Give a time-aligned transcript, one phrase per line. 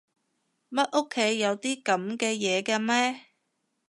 [0.69, 3.27] 乜屋企有啲噉嘅嘢㗎咩？